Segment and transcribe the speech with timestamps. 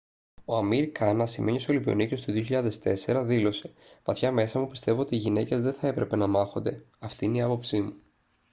[0.45, 2.31] ο amir khan ασημένιος ολυμπιονίκης του
[3.07, 3.73] 2004 δήλωσε
[4.03, 6.85] «βαθιά μέσα μου πιστεύω ότι οι γυναίκες δεν θα έπρεπε να μάχονται.
[6.99, 7.93] αυτή είναι η άποψή μου»